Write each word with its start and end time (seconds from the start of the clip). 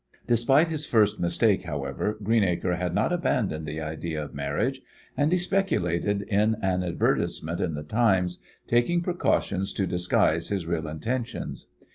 Despite 0.25 0.69
his 0.69 0.87
first 0.87 1.19
mistake, 1.19 1.61
however, 1.65 2.17
Greenacre 2.23 2.75
had 2.77 2.95
not 2.95 3.13
abandoned 3.13 3.67
the 3.67 3.79
idea 3.81 4.23
of 4.23 4.33
marriage, 4.33 4.81
and 5.15 5.31
he 5.31 5.37
speculated 5.37 6.23
in 6.23 6.55
an 6.55 6.81
advertisement 6.83 7.61
in 7.61 7.75
the 7.75 7.83
"Times," 7.83 8.39
taking 8.65 9.01
precautions 9.01 9.71
to 9.73 9.85
disguise 9.85 10.49
his 10.49 10.65
real 10.65 10.87
intentions. 10.87 11.67